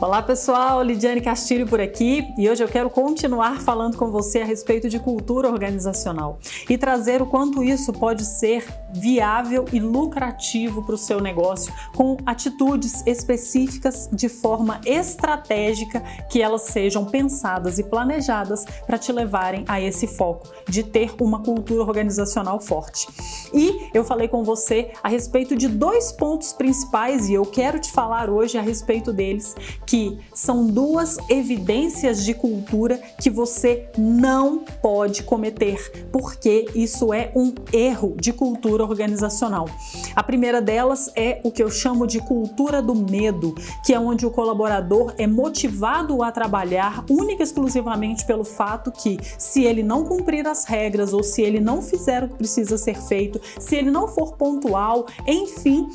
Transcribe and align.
Olá 0.00 0.22
pessoal, 0.22 0.82
Lidiane 0.82 1.20
Castilho 1.20 1.66
por 1.66 1.78
aqui. 1.78 2.32
E 2.38 2.48
hoje 2.48 2.64
eu 2.64 2.68
quero 2.68 2.88
continuar 2.88 3.60
falando 3.60 3.98
com 3.98 4.10
você 4.10 4.40
a 4.40 4.46
respeito 4.46 4.88
de 4.88 4.98
cultura 4.98 5.50
organizacional 5.50 6.38
e 6.70 6.78
trazer 6.78 7.20
o 7.20 7.26
quanto 7.26 7.62
isso 7.62 7.92
pode 7.92 8.24
ser 8.24 8.64
viável 8.94 9.64
e 9.72 9.78
lucrativo 9.78 10.82
para 10.82 10.94
o 10.94 10.98
seu 10.98 11.20
negócio 11.20 11.72
com 11.94 12.16
atitudes 12.26 13.06
específicas 13.06 14.08
de 14.12 14.28
forma 14.28 14.80
estratégica 14.84 16.00
que 16.28 16.42
elas 16.42 16.62
sejam 16.62 17.04
pensadas 17.04 17.78
e 17.78 17.84
planejadas 17.84 18.64
para 18.86 18.98
te 18.98 19.12
levarem 19.12 19.64
a 19.68 19.80
esse 19.80 20.06
foco 20.06 20.48
de 20.68 20.82
ter 20.82 21.14
uma 21.20 21.42
cultura 21.42 21.82
organizacional 21.82 22.60
forte. 22.60 23.08
E 23.52 23.88
eu 23.92 24.04
falei 24.04 24.28
com 24.28 24.42
você 24.42 24.92
a 25.02 25.08
respeito 25.08 25.56
de 25.56 25.68
dois 25.68 26.12
pontos 26.12 26.52
principais 26.52 27.28
e 27.28 27.34
eu 27.34 27.44
quero 27.44 27.78
te 27.78 27.90
falar 27.90 28.30
hoje 28.30 28.58
a 28.58 28.62
respeito 28.62 29.12
deles 29.12 29.54
que 29.86 30.18
são 30.34 30.66
duas 30.66 31.16
evidências 31.28 32.24
de 32.24 32.34
cultura 32.34 32.98
que 33.20 33.30
você 33.30 33.88
não 33.96 34.64
pode 34.82 35.22
cometer, 35.22 36.08
porque 36.12 36.66
isso 36.74 37.12
é 37.12 37.32
um 37.34 37.54
erro 37.72 38.16
de 38.18 38.32
cultura 38.32 38.79
organizacional. 38.82 39.68
A 40.14 40.22
primeira 40.22 40.60
delas 40.60 41.10
é 41.14 41.40
o 41.44 41.50
que 41.50 41.62
eu 41.62 41.70
chamo 41.70 42.06
de 42.06 42.20
cultura 42.20 42.82
do 42.82 42.94
medo, 42.94 43.54
que 43.84 43.92
é 43.92 44.00
onde 44.00 44.26
o 44.26 44.30
colaborador 44.30 45.14
é 45.18 45.26
motivado 45.26 46.22
a 46.22 46.32
trabalhar 46.32 47.04
única 47.08 47.42
e 47.42 47.44
exclusivamente 47.44 48.24
pelo 48.24 48.44
fato 48.44 48.90
que, 48.90 49.18
se 49.38 49.64
ele 49.64 49.82
não 49.82 50.04
cumprir 50.04 50.46
as 50.46 50.64
regras 50.64 51.12
ou 51.12 51.22
se 51.22 51.42
ele 51.42 51.60
não 51.60 51.82
fizer 51.82 52.24
o 52.24 52.28
que 52.28 52.36
precisa 52.36 52.76
ser 52.76 53.00
feito, 53.00 53.40
se 53.58 53.76
ele 53.76 53.90
não 53.90 54.08
for 54.08 54.34
pontual, 54.34 55.06
enfim, 55.26 55.88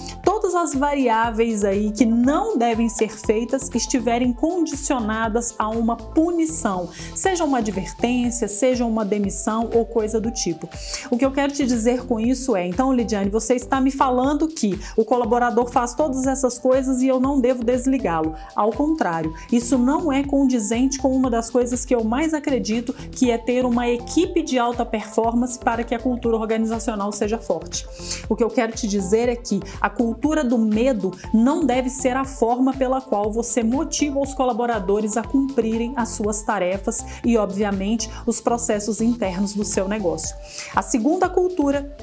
todas 0.46 0.54
as 0.54 0.76
variáveis 0.76 1.64
aí 1.64 1.92
que 1.92 2.06
não 2.06 2.56
devem 2.56 2.88
ser 2.88 3.10
feitas 3.10 3.68
estiverem 3.74 4.32
condicionadas 4.32 5.56
a 5.58 5.68
uma 5.70 5.98
punição, 5.98 6.88
seja 7.16 7.44
uma 7.44 7.58
advertência, 7.58 8.48
seja 8.48 8.86
uma 8.86 9.04
demissão 9.04 9.70
ou 9.74 9.86
coisa 9.86 10.22
do 10.22 10.30
tipo. 10.30 10.70
O 11.10 11.18
que 11.18 11.26
eu 11.26 11.32
quero 11.32 11.52
te 11.52 11.66
dizer 11.66 12.06
com 12.06 12.20
isso 12.20 12.56
é, 12.56 12.68
então, 12.68 12.94
Lidiane, 12.94 13.30
você 13.30 13.56
está 13.56 13.82
me 13.82 13.90
falando 13.90 14.48
que 14.48 14.80
o 14.96 15.04
colaborador 15.04 15.70
faz 15.72 15.96
todas 15.96 16.28
essas 16.28 16.60
coisas 16.60 17.02
e 17.02 17.08
eu 17.08 17.20
não 17.20 17.42
devo 17.42 17.64
desligá-lo. 17.64 18.36
Ao 18.56 18.72
contrário, 18.72 19.34
isso 19.52 19.80
não 19.80 20.14
é 20.14 20.24
condizente 20.24 21.00
com 21.00 21.12
uma 21.16 21.30
das 21.30 21.50
coisas 21.50 21.84
que 21.84 21.96
eu 21.96 22.04
mais 22.04 22.36
acredito, 22.36 22.94
que 22.94 23.32
é 23.32 23.38
ter 23.38 23.66
uma 23.66 23.88
equipe 23.90 24.44
de 24.44 24.60
alta 24.60 24.86
performance 24.86 25.58
para 25.58 25.84
que 25.84 25.96
a 25.96 26.00
cultura 26.00 26.38
organizacional 26.38 27.12
seja 27.12 27.40
forte. 27.40 27.88
O 28.30 28.36
que 28.36 28.44
eu 28.44 28.50
quero 28.50 28.74
te 28.74 28.88
dizer 28.88 29.28
é 29.28 29.36
que 29.36 29.60
a 29.82 29.90
cultura 29.90 30.35
do 30.44 30.58
medo 30.58 31.12
não 31.34 31.66
deve 31.66 31.90
ser 31.90 32.16
a 32.18 32.26
forma 32.26 32.74
pela 32.74 33.02
qual 33.02 33.32
você 33.32 33.64
motiva 33.64 34.20
os 34.20 34.34
colaboradores 34.34 35.18
a 35.18 35.24
cumprirem 35.24 35.94
as 35.96 36.10
suas 36.10 36.42
tarefas 36.44 37.06
e, 37.24 37.38
obviamente, 37.38 38.10
os 38.26 38.42
processos 38.42 39.02
internos 39.02 39.54
do 39.54 39.64
seu 39.64 39.88
negócio. 39.88 40.36
A 40.76 40.82
segunda 40.82 41.30
cultura 41.30 41.96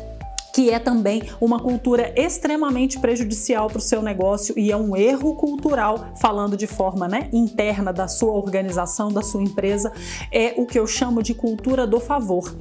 que 0.53 0.70
é 0.70 0.78
também 0.78 1.22
uma 1.41 1.58
cultura 1.58 2.12
extremamente 2.14 2.98
prejudicial 2.98 3.69
para 3.69 3.78
o 3.78 3.80
seu 3.80 4.03
negócio 4.03 4.56
e 4.58 4.70
é 4.70 4.77
um 4.77 4.94
erro 4.94 5.34
cultural, 5.34 6.12
falando 6.20 6.56
de 6.56 6.66
forma 6.66 7.08
né, 7.08 7.28
interna 7.33 7.92
da 7.92 8.06
sua 8.06 8.33
organização, 8.33 9.10
da 9.10 9.22
sua 9.22 9.42
empresa, 9.42 9.91
é 10.30 10.55
o 10.58 10.66
que 10.66 10.78
eu 10.78 10.86
chamo 10.86 11.22
de 11.22 11.34
cultura 11.34 11.86
do 11.86 11.98
favor, 11.98 12.55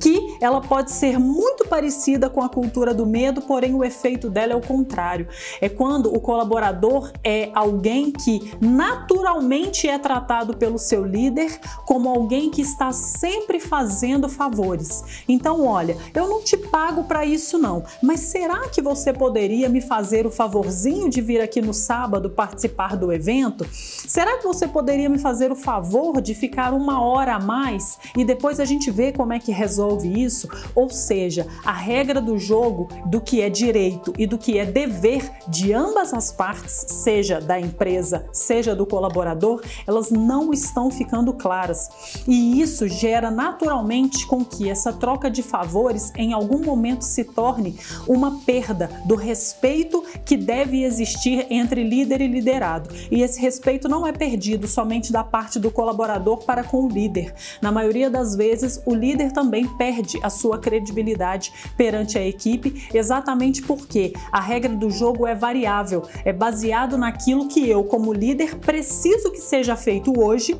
que 0.00 0.35
ela 0.40 0.60
pode 0.60 0.92
ser 0.92 1.18
muito 1.18 1.66
parecida 1.66 2.28
com 2.28 2.42
a 2.42 2.48
cultura 2.48 2.94
do 2.94 3.06
medo, 3.06 3.42
porém 3.42 3.74
o 3.74 3.84
efeito 3.84 4.28
dela 4.28 4.52
é 4.52 4.56
o 4.56 4.60
contrário. 4.60 5.28
É 5.60 5.68
quando 5.68 6.14
o 6.14 6.20
colaborador 6.20 7.12
é 7.22 7.50
alguém 7.54 8.10
que 8.10 8.52
naturalmente 8.60 9.88
é 9.88 9.98
tratado 9.98 10.56
pelo 10.56 10.78
seu 10.78 11.04
líder 11.04 11.58
como 11.84 12.08
alguém 12.08 12.50
que 12.50 12.62
está 12.62 12.92
sempre 12.92 13.60
fazendo 13.60 14.28
favores. 14.28 15.24
Então, 15.28 15.64
olha, 15.64 15.96
eu 16.14 16.28
não 16.28 16.42
te 16.42 16.56
pago 16.56 17.04
para 17.04 17.24
isso 17.24 17.58
não. 17.58 17.84
Mas 18.02 18.20
será 18.20 18.68
que 18.68 18.82
você 18.82 19.12
poderia 19.12 19.68
me 19.68 19.80
fazer 19.80 20.26
o 20.26 20.30
favorzinho 20.30 21.08
de 21.08 21.20
vir 21.20 21.40
aqui 21.40 21.60
no 21.60 21.74
sábado 21.74 22.30
participar 22.30 22.96
do 22.96 23.12
evento? 23.12 23.66
Será 23.72 24.38
que 24.38 24.44
você 24.44 24.66
poderia 24.66 25.08
me 25.08 25.18
fazer 25.18 25.50
o 25.50 25.56
favor 25.56 26.20
de 26.20 26.34
ficar 26.34 26.72
uma 26.72 27.02
hora 27.02 27.34
a 27.34 27.40
mais 27.40 27.98
e 28.16 28.24
depois 28.24 28.60
a 28.60 28.64
gente 28.64 28.90
vê 28.90 29.12
como 29.12 29.32
é 29.32 29.38
que 29.38 29.52
resolve 29.52 30.08
isso? 30.08 30.25
Ou 30.74 30.88
seja, 30.90 31.46
a 31.64 31.72
regra 31.72 32.20
do 32.20 32.38
jogo 32.38 32.88
do 33.06 33.20
que 33.20 33.40
é 33.40 33.48
direito 33.48 34.12
e 34.18 34.26
do 34.26 34.38
que 34.38 34.58
é 34.58 34.64
dever 34.64 35.30
de 35.48 35.72
ambas 35.72 36.12
as 36.12 36.32
partes, 36.32 36.86
seja 36.88 37.40
da 37.40 37.58
empresa, 37.58 38.26
seja 38.32 38.74
do 38.74 38.86
colaborador, 38.86 39.62
elas 39.86 40.10
não 40.10 40.52
estão 40.52 40.90
ficando 40.90 41.32
claras. 41.32 41.88
E 42.26 42.60
isso 42.60 42.88
gera 42.88 43.30
naturalmente 43.30 44.26
com 44.26 44.44
que 44.44 44.68
essa 44.68 44.92
troca 44.92 45.30
de 45.30 45.42
favores 45.42 46.12
em 46.16 46.32
algum 46.32 46.64
momento 46.64 47.02
se 47.02 47.24
torne 47.24 47.78
uma 48.06 48.40
perda 48.44 48.90
do 49.04 49.14
respeito 49.14 50.02
que 50.24 50.36
deve 50.36 50.82
existir 50.82 51.46
entre 51.50 51.82
líder 51.82 52.20
e 52.20 52.26
liderado. 52.26 52.90
E 53.10 53.22
esse 53.22 53.40
respeito 53.40 53.88
não 53.88 54.06
é 54.06 54.12
perdido 54.12 54.66
somente 54.66 55.12
da 55.12 55.24
parte 55.24 55.58
do 55.58 55.70
colaborador 55.70 56.38
para 56.44 56.64
com 56.64 56.84
o 56.84 56.88
líder. 56.88 57.34
Na 57.60 57.70
maioria 57.70 58.10
das 58.10 58.34
vezes, 58.34 58.80
o 58.84 58.94
líder 58.94 59.32
também 59.32 59.66
perde 59.76 60.15
a 60.22 60.30
sua 60.30 60.58
credibilidade 60.58 61.52
perante 61.76 62.18
a 62.18 62.26
equipe, 62.26 62.88
exatamente 62.92 63.62
porque 63.62 64.12
a 64.32 64.40
regra 64.40 64.74
do 64.74 64.90
jogo 64.90 65.26
é 65.26 65.34
variável, 65.34 66.02
é 66.24 66.32
baseado 66.32 66.96
naquilo 66.96 67.48
que 67.48 67.68
eu, 67.68 67.84
como 67.84 68.12
líder, 68.12 68.56
preciso 68.56 69.30
que 69.30 69.40
seja 69.40 69.76
feito 69.76 70.18
hoje 70.18 70.58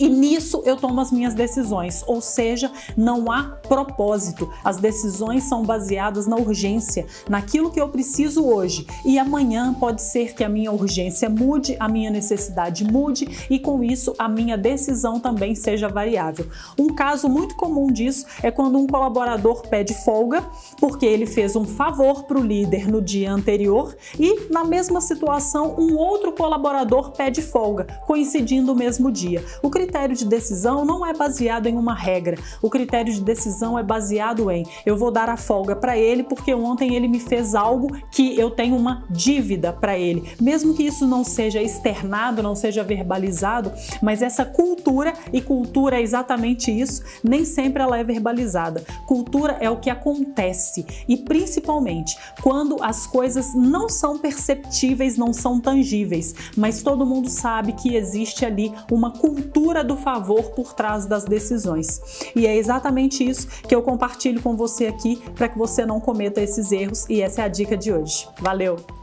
e 0.00 0.08
nisso 0.08 0.62
eu 0.64 0.78
tomo 0.78 0.98
as 0.98 1.12
minhas 1.12 1.34
decisões, 1.34 2.02
ou 2.06 2.22
seja, 2.22 2.72
não 2.96 3.30
há 3.30 3.42
propósito. 3.68 4.50
As 4.64 4.78
decisões 4.78 5.44
são 5.44 5.62
baseadas 5.62 6.26
na 6.26 6.36
urgência, 6.36 7.06
naquilo 7.28 7.70
que 7.70 7.78
eu 7.78 7.90
preciso 7.90 8.46
hoje. 8.46 8.86
E 9.04 9.18
amanhã 9.18 9.74
pode 9.74 10.00
ser 10.00 10.34
que 10.34 10.42
a 10.42 10.48
minha 10.48 10.72
urgência 10.72 11.28
mude, 11.28 11.76
a 11.78 11.86
minha 11.86 12.10
necessidade 12.10 12.82
mude 12.82 13.46
e 13.50 13.58
com 13.58 13.84
isso 13.84 14.14
a 14.18 14.26
minha 14.26 14.56
decisão 14.56 15.20
também 15.20 15.54
seja 15.54 15.86
variável. 15.86 16.46
Um 16.78 16.94
caso 16.94 17.28
muito 17.28 17.54
comum 17.56 17.92
disso 17.92 18.24
é 18.42 18.50
quando 18.50 18.78
um 18.78 18.86
colaborador 18.86 19.68
pede 19.68 19.92
folga 19.92 20.42
porque 20.78 21.04
ele 21.04 21.26
fez 21.26 21.54
um 21.54 21.66
favor 21.66 22.24
para 22.24 22.38
o 22.38 22.42
líder 22.42 22.88
no 22.88 23.02
dia 23.02 23.30
anterior 23.30 23.94
e 24.18 24.48
na 24.50 24.64
mesma 24.64 25.02
situação 25.02 25.74
um 25.78 25.94
outro 25.94 26.32
colaborador 26.32 27.10
pede 27.10 27.42
folga, 27.42 27.84
coincidindo 28.06 28.72
o 28.72 28.76
mesmo 28.76 29.12
dia. 29.12 29.44
O 29.62 29.68
critério 29.68 29.89
de 29.90 30.24
decisão 30.24 30.84
não 30.84 31.04
é 31.04 31.12
baseado 31.12 31.66
em 31.66 31.76
uma 31.76 31.94
regra. 31.94 32.38
O 32.62 32.70
critério 32.70 33.12
de 33.12 33.20
decisão 33.20 33.78
é 33.78 33.82
baseado 33.82 34.50
em 34.50 34.64
eu 34.86 34.96
vou 34.96 35.10
dar 35.10 35.28
a 35.28 35.36
folga 35.36 35.74
para 35.74 35.98
ele 35.98 36.22
porque 36.22 36.54
ontem 36.54 36.94
ele 36.94 37.08
me 37.08 37.18
fez 37.18 37.54
algo 37.54 37.90
que 38.10 38.38
eu 38.38 38.50
tenho 38.50 38.76
uma 38.76 39.04
dívida 39.10 39.72
para 39.72 39.98
ele. 39.98 40.32
Mesmo 40.40 40.74
que 40.74 40.84
isso 40.84 41.06
não 41.06 41.24
seja 41.24 41.60
externado, 41.60 42.42
não 42.42 42.54
seja 42.54 42.84
verbalizado, 42.84 43.72
mas 44.00 44.22
essa 44.22 44.44
cultura, 44.44 45.12
e 45.32 45.40
cultura 45.40 45.98
é 45.98 46.02
exatamente 46.02 46.70
isso, 46.70 47.02
nem 47.22 47.44
sempre 47.44 47.82
ela 47.82 47.98
é 47.98 48.04
verbalizada. 48.04 48.84
Cultura 49.06 49.58
é 49.60 49.68
o 49.68 49.78
que 49.78 49.90
acontece 49.90 50.86
e 51.08 51.16
principalmente 51.16 52.16
quando 52.42 52.82
as 52.82 53.06
coisas 53.06 53.54
não 53.54 53.88
são 53.88 54.18
perceptíveis, 54.18 55.16
não 55.16 55.32
são 55.32 55.60
tangíveis, 55.60 56.34
mas 56.56 56.82
todo 56.82 57.06
mundo 57.06 57.28
sabe 57.28 57.72
que 57.72 57.96
existe 57.96 58.44
ali 58.44 58.72
uma 58.90 59.10
cultura 59.80 59.84
do 59.84 59.96
favor 59.96 60.50
por 60.50 60.72
trás 60.74 61.06
das 61.06 61.24
decisões. 61.24 62.30
E 62.34 62.46
é 62.46 62.56
exatamente 62.56 63.28
isso 63.28 63.48
que 63.62 63.74
eu 63.74 63.82
compartilho 63.82 64.42
com 64.42 64.56
você 64.56 64.86
aqui 64.86 65.16
para 65.34 65.48
que 65.48 65.58
você 65.58 65.84
não 65.84 66.00
cometa 66.00 66.40
esses 66.40 66.72
erros 66.72 67.08
e 67.08 67.20
essa 67.20 67.42
é 67.42 67.44
a 67.44 67.48
dica 67.48 67.76
de 67.76 67.92
hoje. 67.92 68.28
Valeu! 68.40 68.99